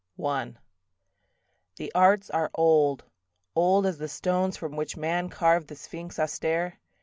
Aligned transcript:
I 0.25 0.55
The 1.75 1.91
arts 1.93 2.31
are 2.31 2.49
old, 2.55 3.03
old 3.55 3.85
as 3.85 3.99
the 3.99 4.07
stones 4.07 4.57
From 4.57 4.75
which 4.75 4.97
man 4.97 5.29
carved 5.29 5.67
the 5.67 5.75
sphinx 5.75 6.17
austere. 6.17 6.79